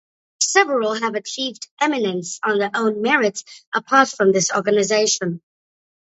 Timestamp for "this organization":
4.31-5.43